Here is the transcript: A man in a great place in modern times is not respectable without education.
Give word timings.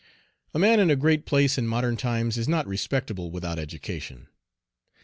A 0.55 0.57
man 0.57 0.79
in 0.79 0.89
a 0.89 0.95
great 0.95 1.27
place 1.27 1.59
in 1.59 1.67
modern 1.67 1.95
times 1.95 2.35
is 2.35 2.47
not 2.47 2.65
respectable 2.65 3.29
without 3.29 3.59
education. 3.59 4.29